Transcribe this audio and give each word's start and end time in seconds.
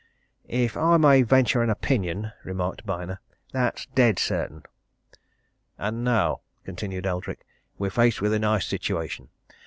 "If 0.47 0.75
I 0.77 0.97
may 0.97 1.21
venture 1.21 1.61
an 1.61 1.69
opinion," 1.69 2.31
remarked 2.43 2.87
Byner, 2.87 3.19
"that's 3.53 3.85
dead 3.93 4.17
certain!" 4.17 4.63
"And 5.77 6.03
now," 6.03 6.41
continued 6.65 7.05
Eldrick, 7.05 7.45
"we're 7.77 7.91
faced 7.91 8.19
with 8.19 8.33
a 8.33 8.39
nice 8.39 8.65
situation! 8.65 9.29